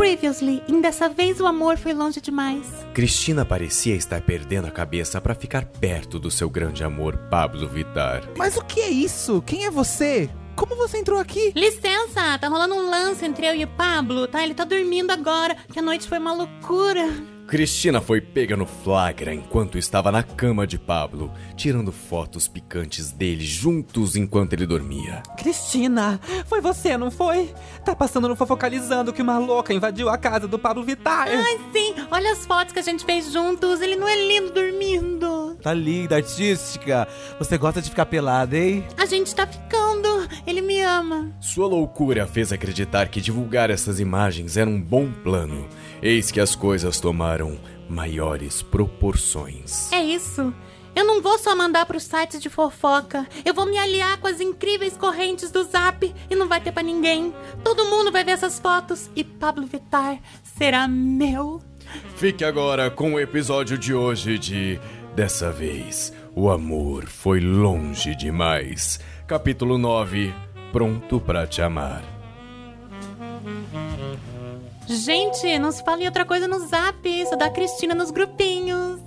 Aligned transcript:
Previously, 0.00 0.62
em 0.66 0.80
dessa 0.80 1.10
vez 1.10 1.40
o 1.40 1.46
amor 1.46 1.76
foi 1.76 1.92
longe 1.92 2.22
demais. 2.22 2.66
Cristina 2.94 3.44
parecia 3.44 3.94
estar 3.94 4.22
perdendo 4.22 4.66
a 4.66 4.70
cabeça 4.70 5.20
para 5.20 5.34
ficar 5.34 5.66
perto 5.66 6.18
do 6.18 6.30
seu 6.30 6.48
grande 6.48 6.82
amor, 6.82 7.18
Pablo 7.30 7.68
Vittar. 7.68 8.22
Mas 8.34 8.56
o 8.56 8.64
que 8.64 8.80
é 8.80 8.88
isso? 8.88 9.42
Quem 9.42 9.66
é 9.66 9.70
você? 9.70 10.30
Como 10.56 10.74
você 10.74 10.96
entrou 10.96 11.20
aqui? 11.20 11.52
Licença, 11.54 12.38
tá 12.38 12.48
rolando 12.48 12.76
um 12.76 12.88
lance 12.88 13.26
entre 13.26 13.46
eu 13.46 13.54
e 13.54 13.64
o 13.64 13.68
Pablo, 13.68 14.26
tá? 14.26 14.42
Ele 14.42 14.54
tá 14.54 14.64
dormindo 14.64 15.10
agora, 15.10 15.54
que 15.70 15.78
a 15.78 15.82
noite 15.82 16.08
foi 16.08 16.18
uma 16.18 16.32
loucura. 16.32 17.06
Cristina 17.50 18.00
foi 18.00 18.20
pega 18.20 18.56
no 18.56 18.64
flagra 18.64 19.34
enquanto 19.34 19.76
estava 19.76 20.12
na 20.12 20.22
cama 20.22 20.68
de 20.68 20.78
Pablo, 20.78 21.32
tirando 21.56 21.90
fotos 21.90 22.46
picantes 22.46 23.10
dele 23.10 23.44
juntos 23.44 24.14
enquanto 24.14 24.52
ele 24.52 24.64
dormia. 24.64 25.20
Cristina, 25.36 26.20
foi 26.46 26.60
você, 26.60 26.96
não 26.96 27.10
foi? 27.10 27.52
Tá 27.84 27.96
passando 27.96 28.28
no 28.28 28.36
fofocalizando 28.36 29.12
que 29.12 29.20
uma 29.20 29.36
louca 29.36 29.74
invadiu 29.74 30.08
a 30.08 30.16
casa 30.16 30.46
do 30.46 30.60
Pablo 30.60 30.84
Vittar. 30.84 31.26
Ai, 31.26 31.58
sim, 31.72 31.92
olha 32.08 32.30
as 32.30 32.46
fotos 32.46 32.72
que 32.72 32.78
a 32.78 32.82
gente 32.82 33.04
fez 33.04 33.32
juntos, 33.32 33.80
ele 33.80 33.96
não 33.96 34.06
é 34.06 34.14
lindo 34.14 34.52
dormindo. 34.52 35.56
Tá 35.60 35.74
linda, 35.74 36.14
artística. 36.14 37.08
Você 37.40 37.58
gosta 37.58 37.82
de 37.82 37.90
ficar 37.90 38.06
pelada, 38.06 38.56
hein? 38.56 38.86
A 38.96 39.06
gente 39.06 39.34
tá 39.34 39.44
ficando, 39.44 39.79
ama. 40.98 41.32
Sua 41.40 41.66
loucura 41.66 42.26
fez 42.26 42.52
acreditar 42.52 43.08
que 43.08 43.20
divulgar 43.20 43.70
essas 43.70 44.00
imagens 44.00 44.56
era 44.56 44.68
um 44.68 44.80
bom 44.80 45.10
plano. 45.10 45.68
Eis 46.02 46.30
que 46.30 46.40
as 46.40 46.54
coisas 46.54 47.00
tomaram 47.00 47.58
maiores 47.88 48.62
proporções. 48.62 49.92
É 49.92 50.02
isso. 50.02 50.52
Eu 50.94 51.04
não 51.04 51.22
vou 51.22 51.38
só 51.38 51.54
mandar 51.54 51.86
pros 51.86 52.02
sites 52.02 52.42
de 52.42 52.50
fofoca. 52.50 53.26
Eu 53.44 53.54
vou 53.54 53.66
me 53.66 53.78
aliar 53.78 54.18
com 54.18 54.26
as 54.26 54.40
incríveis 54.40 54.96
correntes 54.96 55.50
do 55.50 55.62
Zap 55.62 56.12
e 56.28 56.34
não 56.34 56.48
vai 56.48 56.60
ter 56.60 56.72
pra 56.72 56.82
ninguém. 56.82 57.32
Todo 57.62 57.86
mundo 57.86 58.10
vai 58.10 58.24
ver 58.24 58.32
essas 58.32 58.58
fotos 58.58 59.08
e 59.14 59.22
Pablo 59.22 59.66
Vittar 59.66 60.18
será 60.42 60.88
meu. 60.88 61.62
Fique 62.16 62.44
agora 62.44 62.90
com 62.90 63.14
o 63.14 63.20
episódio 63.20 63.78
de 63.78 63.94
hoje 63.94 64.38
de 64.38 64.80
Dessa 65.14 65.50
vez, 65.50 66.12
o 66.36 66.48
amor 66.48 67.06
foi 67.06 67.40
longe 67.40 68.14
demais. 68.14 69.00
Capítulo 69.26 69.76
9 69.76 70.32
Pronto 70.72 71.20
pra 71.20 71.46
te 71.46 71.62
amar. 71.62 72.02
Gente, 74.86 75.58
não 75.58 75.70
se 75.70 75.84
fala 75.84 76.02
em 76.02 76.06
outra 76.06 76.24
coisa 76.24 76.48
no 76.48 76.66
Zap, 76.66 77.26
só 77.26 77.36
da 77.36 77.48
Cristina 77.48 77.94
nos 77.94 78.10
grupinhos. 78.10 79.00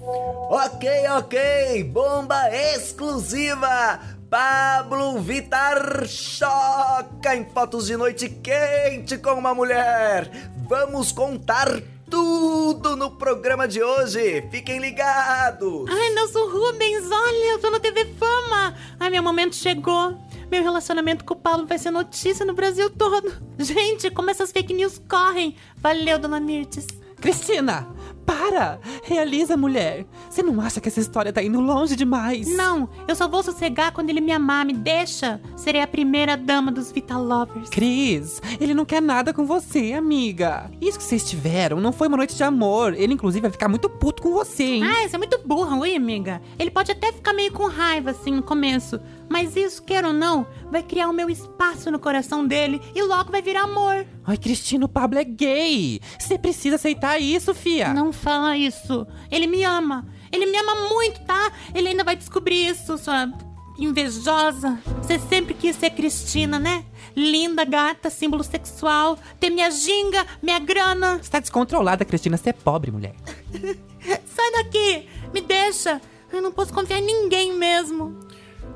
Ok, 0.50 0.89
ok, 1.17 1.84
bomba 1.86 2.50
exclusiva! 2.73 4.00
Pablo 4.30 5.19
Vittar 5.19 6.08
choca 6.08 7.36
em 7.36 7.45
fotos 7.45 7.86
de 7.86 7.95
noite 7.95 8.30
quente 8.30 9.17
com 9.17 9.34
uma 9.34 9.53
mulher. 9.53 10.31
Vamos 10.67 11.11
contar 11.11 11.67
tudo 12.09 12.95
no 12.95 13.11
programa 13.11 13.67
de 13.67 13.84
hoje. 13.84 14.41
Fiquem 14.50 14.80
ligados. 14.80 15.88
Ai, 15.88 16.09
Nelson 16.16 16.50
Rubens, 16.50 17.06
olha, 17.11 17.52
eu 17.52 17.59
tô 17.59 17.69
no 17.69 17.80
TV 17.80 18.06
Fama. 18.17 18.75
Ai, 19.00 19.09
meu 19.11 19.22
momento 19.22 19.56
chegou. 19.56 20.17
Meu 20.54 20.62
relacionamento 20.62 21.26
com 21.26 21.34
o 21.34 21.38
Paulo 21.38 21.66
vai 21.66 21.80
ser 21.80 21.90
notícia 21.90 22.46
no 22.46 22.54
Brasil 22.54 22.88
todo. 22.88 23.34
Gente, 23.58 24.12
como 24.12 24.30
essas 24.30 24.52
fake 24.52 24.72
news 24.72 25.02
correm. 25.09 25.56
Valeu, 25.78 26.20
dona 26.20 26.40
Mirtes. 26.40 26.86
Cristina, 27.20 27.88
para! 28.23 28.80
Realiza, 29.04 29.58
mulher. 29.58 30.06
Você 30.30 30.44
não 30.44 30.62
acha 30.62 30.80
que 30.80 30.90
essa 30.90 31.00
história 31.00 31.34
tá 31.34 31.42
indo 31.42 31.59
longe 31.59 31.96
demais? 31.96 32.48
Não, 32.56 32.88
eu 33.08 33.16
só 33.16 33.28
vou 33.28 33.42
sossegar 33.42 33.94
quando 33.94 34.12
ele 34.12 34.22
me 34.22 34.31
amar. 34.31 34.64
Me 34.64 34.74
deixa. 34.74 35.42
Serei 35.56 35.81
a 35.81 35.88
primeira 35.88 36.38
dama 36.38 36.72
dos 36.72 36.92
Vital 36.92 37.24
Lovers. 37.24 37.70
Cris, 37.70 38.40
ele 38.59 38.76
não 38.76 38.86
quer 38.86 39.02
nada 39.02 39.34
com 39.34 39.48
você, 39.48 39.94
amiga. 39.94 40.70
Isso 40.80 41.00
que 41.00 41.04
vocês 41.04 41.28
tiveram 41.28 41.81
não 41.81 41.92
foi 41.92 42.08
uma 42.08 42.18
noite 42.18 42.36
de 42.36 42.44
amor. 42.44 42.94
Ele, 42.94 43.14
inclusive, 43.14 43.42
vai 43.42 43.52
ficar 43.52 43.70
muito 43.70 43.90
puto 43.90 44.22
com 44.22 44.34
você, 44.34 44.64
hein? 44.64 44.84
Ah, 44.84 45.08
você 45.08 45.16
é 45.16 45.18
muito 45.18 45.40
burra, 45.44 45.78
oi, 45.78 45.96
amiga. 45.96 46.42
Ele 46.59 46.69
pode 46.69 46.92
até 46.92 47.12
ficar 47.12 47.34
meio 47.34 47.52
com 47.52 47.66
raiva, 47.66 48.12
assim, 48.12 48.34
no 48.36 48.44
começo. 48.44 49.00
Mas 49.33 49.55
isso, 49.55 49.81
quer 49.81 50.05
ou 50.05 50.13
não, 50.13 50.45
vai 50.69 50.83
criar 50.83 51.09
o 51.09 51.11
meu 51.11 51.27
espaço 51.27 51.89
no 51.89 51.97
coração 51.97 52.45
dele 52.45 52.79
e 52.94 53.01
logo 53.01 53.31
vai 53.31 53.41
virar 53.41 53.63
amor. 53.63 54.05
Ai, 54.23 54.38
Cristina, 54.38 54.85
o 54.85 54.88
Pablo 54.88 55.17
é 55.17 55.23
gay. 55.23 55.99
Você 56.19 56.38
precisa 56.38 56.75
aceitar 56.75 57.19
isso, 57.19 57.51
fia. 57.51 57.95
Não 57.95 58.13
fala 58.13 58.55
isso. 58.55 59.07
Ele 59.31 59.47
me 59.47 59.63
ama. 59.63 60.05
Ele 60.31 60.45
me 60.45 60.55
ama 60.55 60.88
muito, 60.88 61.19
tá? 61.21 61.51
Ele 61.73 61.88
ainda 61.88 62.03
vai 62.03 62.16
descobrir 62.16 62.67
isso, 62.67 62.95
sua 62.99 63.27
invejosa. 63.75 64.79
Você 65.01 65.17
sempre 65.17 65.55
quis 65.55 65.77
ser 65.77 65.89
Cristina, 65.89 66.59
né? 66.59 66.85
Linda, 67.15 67.65
gata, 67.65 68.11
símbolo 68.11 68.44
sexual, 68.44 69.17
ter 69.39 69.50
minha 69.50 69.71
ginga, 69.71 70.27
minha 70.44 70.59
grana. 70.59 71.17
Você 71.19 71.31
tá 71.31 71.39
descontrolada, 71.39 72.05
Cristina. 72.05 72.38
Você 72.38 72.51
é 72.51 72.53
pobre, 72.53 72.91
mulher. 72.91 73.15
Sai 74.27 74.51
daqui! 74.51 75.09
Me 75.33 75.41
deixa! 75.41 76.00
Eu 76.31 76.39
não 76.39 76.51
posso 76.51 76.71
confiar 76.71 77.00
em 77.00 77.05
ninguém 77.05 77.53
mesmo. 77.53 78.15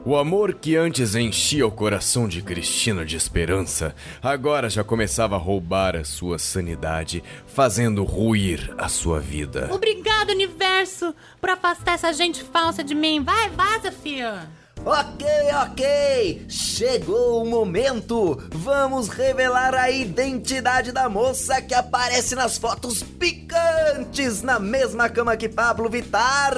O 0.08 0.16
amor 0.16 0.54
que 0.54 0.78
antes 0.78 1.16
enchia 1.16 1.68
o 1.68 1.72
coração 1.72 2.30
de 2.30 2.42
Cristina 2.42 3.04
de 3.04 3.18
esperança, 3.18 3.94
agora 4.24 4.70
já 4.70 4.82
começava 4.82 5.36
a 5.36 5.38
roubar 5.38 5.98
a 5.98 6.06
sua 6.06 6.40
sanidade, 6.40 7.22
fazendo 7.46 8.06
ruir 8.06 8.74
a 8.78 8.88
sua 8.88 9.20
vida. 9.20 9.68
Obrigado, 9.70 10.30
universo, 10.30 11.14
por 11.42 11.50
afastar 11.50 11.96
essa 11.96 12.14
gente 12.14 12.42
falsa 12.42 12.86
de 12.86 12.96
mim. 12.96 13.22
Vai, 13.22 13.50
vaza, 13.50 13.92
fia. 13.92 14.48
Ok, 14.86 15.26
ok! 15.64 16.46
Chegou 16.48 17.44
o 17.44 17.46
momento! 17.50 18.42
Vamos 18.54 19.10
revelar 19.10 19.76
a 19.76 19.90
identidade 19.92 20.92
da 20.92 21.10
moça 21.10 21.62
que 21.62 21.74
aparece 21.74 22.36
nas 22.36 22.58
fotos 22.58 23.04
picantes 23.04 24.42
na 24.42 24.60
mesma 24.60 25.10
cama 25.10 25.36
que 25.36 25.50
Pablo 25.50 25.90
Vittar! 25.90 26.56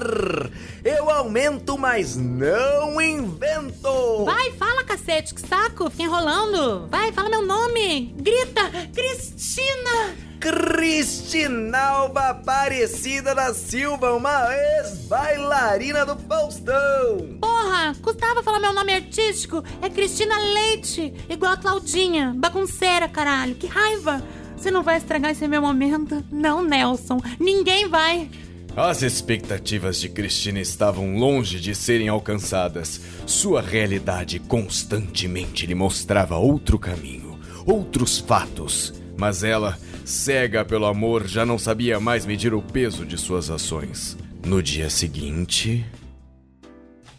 Eu 0.84 1.10
aumento, 1.10 1.78
mas 1.78 2.16
não 2.16 3.02
invento! 3.02 4.26
Vai, 4.26 4.52
fala, 4.52 4.84
cacete, 4.84 5.34
que 5.34 5.42
saco, 5.48 5.90
fica 5.90 6.04
enrolando. 6.04 6.88
Vai, 6.90 7.12
fala 7.12 7.30
meu 7.30 7.42
nome. 7.42 8.14
Grita, 8.18 8.62
Cristina! 8.94 10.29
Cristinalva 10.40 12.30
Aparecida 12.30 13.36
da 13.36 13.54
Silva, 13.54 14.14
uma 14.14 14.48
ex-bailarina 14.78 16.06
do 16.06 16.16
Faustão! 16.16 17.38
Porra, 17.42 17.94
custava 18.02 18.42
falar 18.42 18.62
meu 18.62 18.72
nome 18.72 18.94
artístico. 18.94 19.62
É 19.82 19.90
Cristina 19.90 20.40
Leite, 20.40 21.14
igual 21.28 21.52
a 21.52 21.58
Claudinha. 21.58 22.34
Bagunceira, 22.38 23.10
caralho. 23.10 23.56
Que 23.56 23.68
raiva. 23.68 24.24
Você 24.56 24.72
não 24.72 24.82
vai 24.82 24.96
estragar 24.98 25.32
esse 25.32 25.46
meu 25.46 25.62
momento? 25.62 26.24
Não, 26.32 26.64
Nelson. 26.64 27.20
Ninguém 27.38 27.90
vai. 27.90 28.30
As 28.78 29.02
expectativas 29.02 30.00
de 30.00 30.08
Cristina 30.08 30.62
estavam 30.62 31.18
longe 31.18 31.60
de 31.60 31.76
serem 31.76 32.08
alcançadas. 32.08 33.02
Sua 33.26 33.62
realidade 33.62 34.40
constantemente 34.40 35.66
lhe 35.66 35.76
mostrava 35.76 36.38
outro 36.38 36.80
caminho, 36.80 37.38
outros 37.66 38.20
fatos. 38.20 38.94
Mas 39.18 39.44
ela, 39.44 39.78
cega 40.10 40.66
pelo 40.66 40.86
amor, 40.86 41.28
já 41.28 41.46
não 41.46 41.60
sabia 41.60 42.00
mais 42.00 42.26
medir 42.26 42.54
o 42.54 42.62
peso 42.62 43.06
de 43.06 43.16
suas 43.16 43.50
ações. 43.52 44.18
No 44.44 44.62
dia 44.64 44.90
seguinte. 44.90 45.86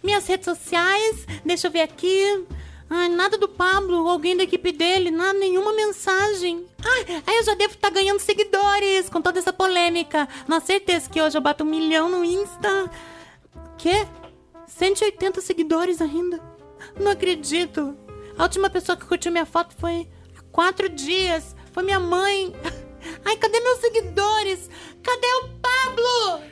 Minhas 0.03 0.27
redes 0.27 0.47
sociais, 0.47 1.27
deixa 1.45 1.69
eu 1.69 1.71
ver 1.71 1.83
aqui. 1.83 2.45
Ai, 2.89 3.09
nada 3.09 3.39
do 3.39 3.47
Pablo, 3.47 4.09
alguém 4.09 4.37
da 4.37 4.43
equipe 4.43 4.73
dele, 4.73 5.12
nenhuma 5.12 5.73
mensagem. 5.73 6.67
Ai, 6.84 7.23
aí 7.25 7.37
eu 7.37 7.45
já 7.45 7.55
devo 7.55 7.75
estar 7.75 7.91
ganhando 7.91 8.19
seguidores 8.19 9.09
com 9.09 9.22
toda 9.22 9.39
essa 9.39 9.53
polêmica. 9.53 10.28
Na 10.49 10.59
certeza 10.59 11.09
que 11.09 11.22
hoje 11.22 11.39
eu 11.39 11.43
bato 11.43 11.62
um 11.62 11.69
milhão 11.71 12.11
no 12.11 12.25
Insta. 12.25 12.91
Quê? 13.78 14.05
180 14.67 15.41
seguidores 15.41 16.03
ainda? 16.03 16.41
Não 16.99 17.12
acredito. 17.12 17.97
A 18.37 18.43
última 18.43 18.69
pessoa 18.69 18.97
que 18.97 19.07
curtiu 19.07 19.31
minha 19.31 19.47
foto 19.47 19.77
foi 19.78 20.09
há 20.37 20.43
quatro 20.51 20.89
dias. 20.89 21.54
Foi 21.72 21.84
minha 21.84 22.01
mãe. 22.01 22.53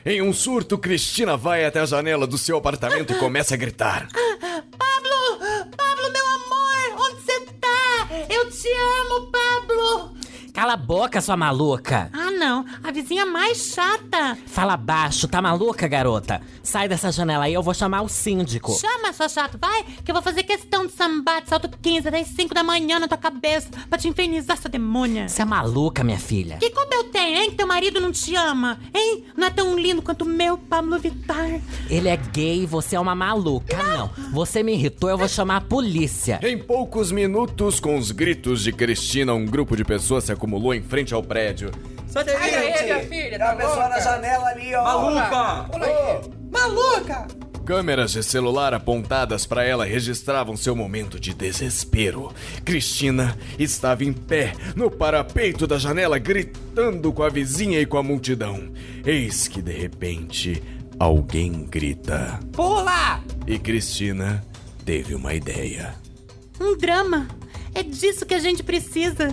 Em 0.09 0.23
um 0.23 0.33
surto, 0.33 0.75
Cristina 0.75 1.37
vai 1.37 1.63
até 1.63 1.79
a 1.79 1.85
janela 1.85 2.25
do 2.25 2.35
seu 2.35 2.57
apartamento 2.57 3.13
e 3.13 3.19
começa 3.19 3.53
a 3.53 3.57
gritar. 3.57 4.07
Pablo! 4.11 5.69
Pablo, 5.77 6.11
meu 6.11 6.25
amor! 6.25 7.05
Onde 7.05 7.21
você 7.21 7.39
tá? 7.61 8.09
Eu 8.27 8.49
te 8.49 8.67
amo, 8.67 9.31
Pablo! 9.31 10.17
Cala 10.51 10.73
a 10.73 10.77
boca, 10.77 11.21
sua 11.21 11.37
maluca! 11.37 12.09
Não. 12.39 12.65
A 12.81 12.89
vizinha 12.89 13.25
mais 13.25 13.73
chata. 13.73 14.37
Fala 14.47 14.77
baixo, 14.77 15.27
tá 15.27 15.41
maluca, 15.41 15.87
garota? 15.89 16.41
Sai 16.63 16.87
dessa 16.87 17.11
janela 17.11 17.43
aí, 17.43 17.53
eu 17.53 17.61
vou 17.61 17.73
chamar 17.73 18.01
o 18.01 18.07
síndico. 18.07 18.71
Chama, 18.79 19.11
sua 19.11 19.27
chata, 19.27 19.57
vai, 19.57 19.83
que 20.05 20.09
eu 20.09 20.13
vou 20.13 20.21
fazer 20.23 20.43
questão 20.43 20.85
de 20.85 20.93
sambar 20.93 21.41
de 21.41 21.49
salto 21.49 21.69
15 21.81 22.07
até 22.07 22.21
as 22.21 22.27
5 22.29 22.53
da 22.53 22.63
manhã 22.63 22.97
na 22.97 23.09
tua 23.09 23.17
cabeça 23.17 23.69
pra 23.89 23.99
te 23.99 24.07
infernizar, 24.07 24.57
essa 24.57 24.69
demônia. 24.69 25.27
Você 25.27 25.41
é 25.41 25.45
maluca, 25.45 26.01
minha 26.01 26.17
filha? 26.17 26.57
Que 26.57 26.69
culpa 26.69 26.95
eu 26.95 27.03
tenho, 27.05 27.41
hein? 27.41 27.49
Que 27.49 27.57
teu 27.57 27.67
marido 27.67 27.99
não 27.99 28.11
te 28.11 28.33
ama, 28.35 28.79
hein? 28.95 29.25
Não 29.35 29.47
é 29.47 29.49
tão 29.49 29.77
lindo 29.77 30.01
quanto 30.01 30.21
o 30.21 30.29
meu, 30.29 30.57
Pablo 30.57 30.97
Vittar. 30.97 31.59
Ele 31.89 32.07
é 32.07 32.15
gay 32.15 32.63
e 32.63 32.65
você 32.65 32.95
é 32.95 32.99
uma 32.99 33.15
maluca. 33.15 33.75
Não. 33.83 34.09
Você 34.31 34.63
me 34.63 34.73
irritou, 34.73 35.09
eu 35.09 35.17
vou 35.17 35.27
chamar 35.27 35.57
a 35.57 35.61
polícia. 35.61 36.39
Em 36.41 36.57
poucos 36.57 37.11
minutos, 37.11 37.81
com 37.81 37.97
os 37.97 38.11
gritos 38.11 38.63
de 38.63 38.71
Cristina, 38.71 39.33
um 39.33 39.45
grupo 39.45 39.75
de 39.75 39.83
pessoas 39.83 40.23
se 40.23 40.31
acumulou 40.31 40.73
em 40.73 40.81
frente 40.81 41.13
ao 41.13 41.21
prédio. 41.21 41.71
Sai 42.09 42.23
daí, 42.23 42.83
minha 42.83 42.99
filha, 43.03 43.37
Tem 43.37 43.47
uma 43.47 43.55
pessoa 43.55 43.87
na 43.89 43.99
janela 43.99 44.47
ali, 44.47 44.75
ó. 44.75 44.83
Maluca! 44.83 45.69
Maluca! 46.51 47.27
Câmeras 47.63 48.13
de 48.13 48.23
celular 48.23 48.73
apontadas 48.73 49.45
para 49.45 49.63
ela 49.63 49.85
registravam 49.85 50.57
seu 50.57 50.75
momento 50.75 51.19
de 51.19 51.35
desespero. 51.35 52.33
Cristina 52.65 53.37
estava 53.59 54.03
em 54.03 54.11
pé 54.11 54.53
no 54.75 54.89
parapeito 54.89 55.67
da 55.67 55.77
janela, 55.77 56.17
gritando 56.17 57.13
com 57.13 57.21
a 57.21 57.29
vizinha 57.29 57.79
e 57.79 57.85
com 57.85 57.99
a 57.99 58.03
multidão. 58.03 58.71
Eis 59.05 59.47
que 59.47 59.61
de 59.61 59.71
repente 59.71 60.63
alguém 60.97 61.63
grita. 61.65 62.39
Pula! 62.51 63.23
E 63.45 63.59
Cristina 63.59 64.43
teve 64.83 65.13
uma 65.13 65.35
ideia. 65.35 65.93
Um 66.59 66.75
drama. 66.75 67.27
É 67.75 67.83
disso 67.83 68.25
que 68.25 68.33
a 68.33 68.39
gente 68.39 68.63
precisa. 68.63 69.29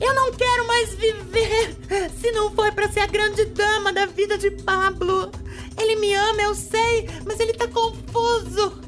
Eu 0.00 0.14
não 0.14 0.32
quero 0.32 0.66
mais 0.66 0.94
viver 0.94 1.76
se 2.20 2.30
não 2.32 2.50
for 2.52 2.72
pra 2.72 2.88
ser 2.88 3.00
a 3.00 3.06
grande 3.06 3.44
dama 3.46 3.92
da 3.92 4.06
vida 4.06 4.38
de 4.38 4.50
Pablo. 4.50 5.30
Ele 5.76 5.96
me 5.96 6.14
ama, 6.14 6.42
eu 6.42 6.54
sei, 6.54 7.08
mas 7.26 7.40
ele 7.40 7.52
tá 7.54 7.66
confuso. 7.68 8.80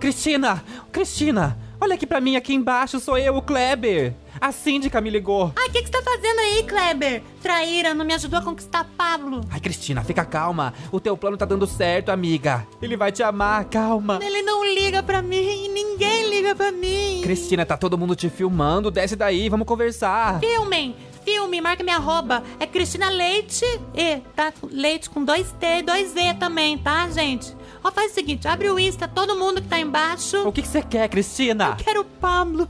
Cristina! 0.00 0.62
Cristina! 0.92 1.58
Olha 1.80 1.94
aqui 1.94 2.06
pra 2.06 2.20
mim, 2.20 2.36
aqui 2.36 2.54
embaixo 2.54 2.98
sou 3.00 3.18
eu, 3.18 3.36
o 3.36 3.42
Kleber. 3.42 4.14
A 4.40 4.52
síndica 4.52 5.00
me 5.00 5.10
ligou. 5.10 5.52
Ai, 5.56 5.68
o 5.68 5.72
que, 5.72 5.82
que 5.82 5.86
você 5.86 5.92
tá 5.92 6.02
fazendo 6.02 6.38
aí, 6.40 6.62
Kleber? 6.62 7.22
Traíra, 7.42 7.94
não 7.94 8.04
me 8.04 8.14
ajudou 8.14 8.38
a 8.38 8.42
conquistar 8.42 8.84
Pablo. 8.96 9.40
Ai, 9.50 9.60
Cristina, 9.60 10.02
fica 10.04 10.24
calma. 10.24 10.74
O 10.92 11.00
teu 11.00 11.16
plano 11.16 11.36
tá 11.36 11.44
dando 11.44 11.66
certo, 11.66 12.10
amiga. 12.10 12.66
Ele 12.80 12.96
vai 12.96 13.10
te 13.12 13.22
amar, 13.22 13.64
calma. 13.66 14.18
Ele 14.22 14.42
não 14.42 14.64
liga 14.64 15.02
pra 15.02 15.22
mim, 15.22 15.68
ninguém 15.68 16.28
liga 16.28 16.54
pra 16.54 16.70
mim. 16.72 17.20
Cristina, 17.22 17.64
tá 17.64 17.76
todo 17.76 17.96
mundo 17.98 18.14
te 18.14 18.28
filmando. 18.28 18.90
Desce 18.90 19.16
daí, 19.16 19.48
vamos 19.48 19.66
conversar. 19.66 20.40
Filmem, 20.40 20.94
filme, 21.24 21.60
marca 21.60 21.82
minha 21.82 21.96
arroba. 21.96 22.42
É 22.60 22.66
Cristina 22.66 23.08
Leite 23.08 23.64
E, 23.94 24.18
tá? 24.34 24.52
Leite 24.70 25.08
com 25.10 25.24
dois 25.24 25.50
T 25.52 25.66
e 25.78 25.82
dois 25.82 26.14
E 26.14 26.34
também, 26.34 26.76
tá, 26.78 27.08
gente? 27.10 27.54
Ó, 27.82 27.90
faz 27.90 28.10
o 28.10 28.14
seguinte, 28.14 28.48
abre 28.48 28.68
o 28.68 28.78
Insta, 28.78 29.06
todo 29.06 29.38
mundo 29.38 29.62
que 29.62 29.68
tá 29.68 29.78
embaixo. 29.78 30.46
O 30.46 30.52
que 30.52 30.62
que 30.62 30.68
você 30.68 30.82
quer, 30.82 31.08
Cristina? 31.08 31.76
Quero 31.76 32.00
o 32.00 32.04
Pablo. 32.04 32.68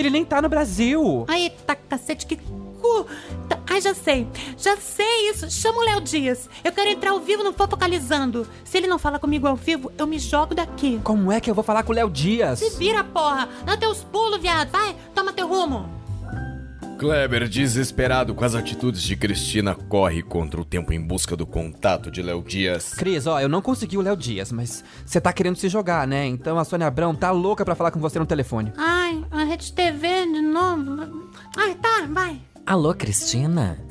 Ele 0.00 0.10
nem 0.10 0.24
tá 0.24 0.40
no 0.42 0.48
Brasil. 0.48 1.24
Ai, 1.28 1.52
tá 1.66 1.74
cacete, 1.74 2.26
que 2.26 2.36
cu. 2.36 3.06
Tá- 3.48 3.58
Ai, 3.68 3.80
já 3.80 3.94
sei. 3.94 4.26
Já 4.56 4.76
sei 4.76 5.30
isso. 5.30 5.50
Chama 5.50 5.78
o 5.78 5.84
Léo 5.84 6.00
Dias. 6.00 6.48
Eu 6.64 6.72
quero 6.72 6.90
entrar 6.90 7.10
ao 7.10 7.20
vivo 7.20 7.44
no 7.44 7.52
Fofocalizando. 7.52 8.46
Se 8.64 8.78
ele 8.78 8.86
não 8.86 8.98
fala 8.98 9.18
comigo 9.18 9.46
ao 9.46 9.54
vivo, 9.56 9.92
eu 9.98 10.06
me 10.06 10.18
jogo 10.18 10.54
daqui. 10.54 10.98
Como 11.04 11.30
é 11.30 11.40
que 11.40 11.50
eu 11.50 11.54
vou 11.54 11.62
falar 11.62 11.82
com 11.82 11.92
o 11.92 11.94
Léo 11.94 12.10
Dias? 12.10 12.58
Se 12.58 12.70
vira, 12.78 13.04
porra. 13.04 13.48
Dá 13.64 13.76
teus 13.76 14.02
pulos, 14.02 14.40
viado. 14.40 14.70
Vai, 14.70 14.96
toma 15.14 15.32
teu 15.32 15.46
rumo. 15.46 16.00
Kleber, 16.98 17.48
desesperado 17.48 18.34
com 18.34 18.44
as 18.44 18.54
atitudes 18.54 19.00
de 19.02 19.16
Cristina, 19.16 19.74
corre 19.74 20.22
contra 20.22 20.60
o 20.60 20.64
tempo 20.66 20.92
em 20.92 21.00
busca 21.00 21.34
do 21.34 21.46
contato 21.46 22.10
de 22.10 22.20
Léo 22.20 22.42
Dias. 22.46 22.92
Cris, 22.92 23.26
ó, 23.26 23.40
eu 23.40 23.48
não 23.48 23.62
consegui 23.62 23.96
o 23.96 24.02
Léo 24.02 24.14
Dias, 24.16 24.52
mas 24.52 24.84
você 25.06 25.18
tá 25.18 25.32
querendo 25.32 25.56
se 25.56 25.66
jogar, 25.70 26.06
né? 26.06 26.26
Então 26.26 26.58
a 26.58 26.64
Sônia 26.64 26.86
Abrão 26.86 27.14
tá 27.14 27.30
louca 27.30 27.64
pra 27.64 27.74
falar 27.74 27.90
com 27.90 27.98
você 28.00 28.18
no 28.18 28.26
telefone. 28.26 28.70
Ai, 28.76 29.19
Rede 29.50 29.72
TV 29.72 30.26
de 30.26 30.42
novo. 30.42 31.28
Ai, 31.56 31.74
tá, 31.74 32.06
vai. 32.08 32.40
Alô, 32.64 32.94
Cristina? 32.94 33.84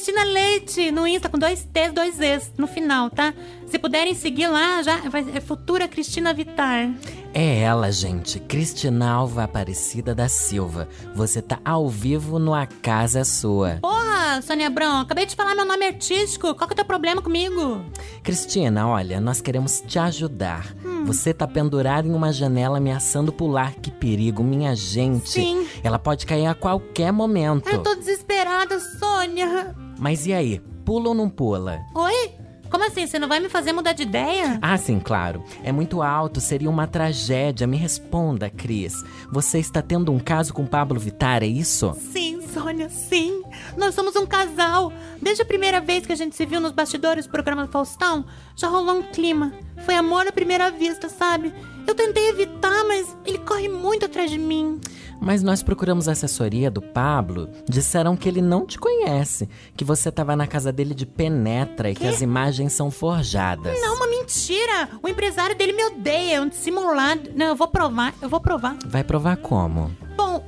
Cristina 0.00 0.24
Leite, 0.24 0.90
no 0.90 1.06
Insta 1.06 1.28
com 1.28 1.38
dois 1.38 1.62
T's, 1.62 1.92
dois 1.92 2.18
E's 2.20 2.50
no 2.56 2.66
final, 2.66 3.10
tá? 3.10 3.34
Se 3.66 3.78
puderem 3.78 4.14
seguir 4.14 4.48
lá, 4.48 4.82
já 4.82 4.96
vai, 5.10 5.26
é 5.34 5.42
futura 5.42 5.86
Cristina 5.86 6.32
Vitar. 6.32 6.90
É 7.34 7.60
ela, 7.60 7.92
gente. 7.92 8.40
Cristina 8.40 9.10
Alva 9.10 9.44
Aparecida 9.44 10.14
da 10.14 10.26
Silva. 10.26 10.88
Você 11.14 11.42
tá 11.42 11.58
ao 11.62 11.86
vivo 11.86 12.38
no 12.38 12.54
A 12.54 12.64
Casa 12.64 13.20
é 13.20 13.24
Sua. 13.24 13.78
Porra, 13.82 14.40
Sônia 14.40 14.68
Abrão, 14.68 15.00
acabei 15.00 15.26
de 15.26 15.36
falar 15.36 15.54
meu 15.54 15.66
nome 15.66 15.84
artístico. 15.84 16.54
Qual 16.54 16.66
que 16.66 16.72
é 16.72 16.74
o 16.74 16.76
teu 16.76 16.84
problema 16.86 17.20
comigo? 17.20 17.84
Cristina, 18.22 18.88
olha, 18.88 19.20
nós 19.20 19.42
queremos 19.42 19.82
te 19.86 19.98
ajudar. 19.98 20.74
Hum. 20.82 21.04
Você 21.04 21.34
tá 21.34 21.46
pendurada 21.46 22.08
em 22.08 22.14
uma 22.14 22.32
janela 22.32 22.78
ameaçando 22.78 23.34
pular. 23.34 23.74
Que 23.74 23.90
perigo, 23.90 24.42
minha 24.42 24.74
gente. 24.74 25.28
Sim. 25.28 25.68
Ela 25.84 25.98
pode 25.98 26.24
cair 26.24 26.46
a 26.46 26.54
qualquer 26.54 27.12
momento. 27.12 27.68
Eu 27.68 27.82
tô 27.82 27.94
desesperada, 27.94 28.80
Sônia. 28.80 29.89
Mas 30.00 30.26
e 30.26 30.32
aí? 30.32 30.60
Pula 30.84 31.10
ou 31.10 31.14
não 31.14 31.28
pula? 31.28 31.78
Oi? 31.94 32.32
Como 32.70 32.86
assim? 32.86 33.06
Você 33.06 33.18
não 33.18 33.28
vai 33.28 33.38
me 33.38 33.48
fazer 33.50 33.72
mudar 33.72 33.92
de 33.92 34.04
ideia? 34.04 34.58
Ah, 34.62 34.78
sim, 34.78 34.98
claro. 34.98 35.44
É 35.62 35.70
muito 35.72 36.00
alto, 36.00 36.40
seria 36.40 36.70
uma 36.70 36.86
tragédia. 36.86 37.66
Me 37.66 37.76
responda, 37.76 38.48
Cris. 38.48 38.94
Você 39.30 39.58
está 39.58 39.82
tendo 39.82 40.10
um 40.10 40.18
caso 40.18 40.54
com 40.54 40.64
Pablo 40.64 40.98
Vittar, 40.98 41.42
é 41.42 41.46
isso? 41.46 41.92
Sim, 42.12 42.40
Sônia, 42.40 42.88
sim. 42.88 43.42
Nós 43.80 43.94
somos 43.94 44.14
um 44.14 44.26
casal. 44.26 44.92
Desde 45.22 45.42
a 45.42 45.46
primeira 45.46 45.80
vez 45.80 46.04
que 46.04 46.12
a 46.12 46.16
gente 46.16 46.36
se 46.36 46.44
viu 46.44 46.60
nos 46.60 46.70
bastidores 46.70 47.26
do 47.26 47.30
programa 47.30 47.64
do 47.64 47.72
Faustão, 47.72 48.26
já 48.54 48.68
rolou 48.68 48.98
um 48.98 49.02
clima. 49.02 49.54
Foi 49.86 49.94
amor 49.94 50.26
à 50.26 50.32
primeira 50.32 50.70
vista, 50.70 51.08
sabe? 51.08 51.52
Eu 51.86 51.94
tentei 51.94 52.28
evitar, 52.28 52.84
mas 52.84 53.16
ele 53.24 53.38
corre 53.38 53.70
muito 53.70 54.04
atrás 54.04 54.30
de 54.30 54.38
mim. 54.38 54.78
Mas 55.18 55.42
nós 55.42 55.62
procuramos 55.62 56.08
a 56.08 56.12
assessoria 56.12 56.70
do 56.70 56.82
Pablo. 56.82 57.48
Disseram 57.66 58.16
que 58.16 58.28
ele 58.28 58.42
não 58.42 58.66
te 58.66 58.78
conhece, 58.78 59.48
que 59.74 59.84
você 59.84 60.10
estava 60.10 60.36
na 60.36 60.46
casa 60.46 60.70
dele 60.70 60.94
de 60.94 61.06
penetra 61.06 61.90
e 61.90 61.94
que 61.94 62.06
as 62.06 62.20
imagens 62.20 62.74
são 62.74 62.90
forjadas. 62.90 63.80
Não, 63.80 63.96
uma 63.96 64.06
mentira. 64.06 64.90
O 65.02 65.08
empresário 65.08 65.56
dele 65.56 65.72
me 65.72 65.84
odeia, 65.86 66.36
é 66.36 66.40
um 66.40 66.48
dissimulado. 66.48 67.30
Não, 67.34 67.46
eu 67.46 67.56
vou 67.56 67.68
provar, 67.68 68.14
eu 68.20 68.28
vou 68.28 68.40
provar. 68.40 68.76
Vai 68.86 69.02
provar 69.02 69.38
como? 69.38 69.90
Bom, 70.16 70.44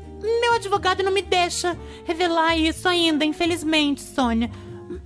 meu 0.52 0.56
advogado 0.56 1.02
não 1.02 1.12
me 1.12 1.22
deixa 1.22 1.78
revelar 2.04 2.56
isso 2.56 2.86
ainda, 2.86 3.24
infelizmente, 3.24 4.02
Sônia. 4.02 4.50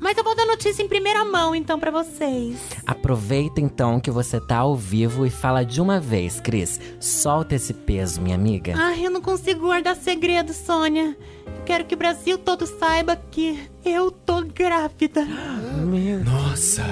Mas 0.01 0.19
eu 0.19 0.25
vou 0.25 0.35
dar 0.35 0.45
notícia 0.45 0.83
em 0.83 0.89
primeira 0.89 1.25
mão, 1.25 1.55
então, 1.55 1.79
pra 1.79 1.93
vocês. 1.93 2.59
Aproveita 2.85 3.61
então 3.61 4.01
que 4.01 4.11
você 4.11 4.41
tá 4.41 4.59
ao 4.59 4.75
vivo 4.75 5.25
e 5.25 5.31
fala 5.31 5.65
de 5.65 5.81
uma 5.81 6.01
vez, 6.01 6.41
Cris. 6.41 6.81
Solta 6.99 7.55
esse 7.55 7.73
peso, 7.73 8.21
minha 8.21 8.35
amiga. 8.35 8.75
Ai, 8.77 9.07
eu 9.07 9.11
não 9.11 9.21
consigo 9.21 9.61
guardar 9.61 9.95
segredo, 9.95 10.53
Sônia. 10.53 11.17
Eu 11.47 11.63
quero 11.65 11.85
que 11.85 11.95
o 11.95 11.99
Brasil 11.99 12.37
todo 12.37 12.67
saiba 12.67 13.15
que 13.31 13.69
eu 13.85 14.11
tô 14.11 14.43
grávida. 14.43 15.25
Nossa! 16.25 16.85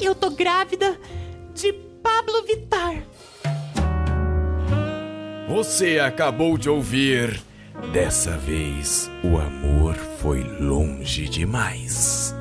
Eu 0.00 0.14
tô 0.14 0.30
grávida 0.30 0.98
de 1.52 1.72
Pablo 2.02 2.44
Vittar. 2.46 3.02
Você 5.48 5.98
acabou 5.98 6.56
de 6.56 6.70
ouvir. 6.70 7.42
Dessa 7.92 8.38
vez, 8.38 9.10
o 9.22 9.38
amor 9.38 9.94
foi 10.18 10.42
longe 10.58 11.28
demais. 11.28 12.34